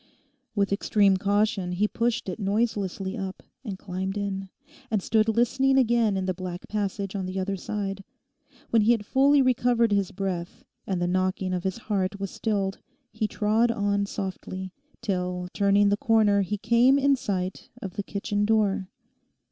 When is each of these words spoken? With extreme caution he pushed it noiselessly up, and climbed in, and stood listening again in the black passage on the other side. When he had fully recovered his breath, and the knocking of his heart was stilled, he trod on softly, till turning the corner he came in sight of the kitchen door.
With 0.55 0.73
extreme 0.73 1.17
caution 1.17 1.73
he 1.73 1.87
pushed 1.87 2.27
it 2.27 2.39
noiselessly 2.39 3.15
up, 3.15 3.43
and 3.63 3.77
climbed 3.77 4.17
in, 4.17 4.49
and 4.89 4.99
stood 4.99 5.27
listening 5.29 5.77
again 5.77 6.17
in 6.17 6.25
the 6.25 6.33
black 6.33 6.67
passage 6.67 7.15
on 7.15 7.27
the 7.27 7.39
other 7.39 7.55
side. 7.55 8.03
When 8.71 8.81
he 8.81 8.93
had 8.93 9.05
fully 9.05 9.43
recovered 9.43 9.91
his 9.91 10.09
breath, 10.09 10.63
and 10.87 10.99
the 10.99 11.05
knocking 11.07 11.53
of 11.53 11.63
his 11.65 11.77
heart 11.77 12.19
was 12.19 12.31
stilled, 12.31 12.79
he 13.11 13.27
trod 13.27 13.69
on 13.69 14.07
softly, 14.07 14.73
till 15.03 15.47
turning 15.53 15.89
the 15.89 15.97
corner 15.97 16.41
he 16.41 16.57
came 16.57 16.97
in 16.97 17.15
sight 17.15 17.69
of 17.79 17.95
the 17.95 18.01
kitchen 18.03 18.43
door. 18.43 18.89